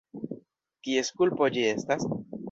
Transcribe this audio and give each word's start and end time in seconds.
Kies 0.87 1.11
kulpo 1.19 1.49
ĝi 1.57 1.67
estas? 1.73 2.09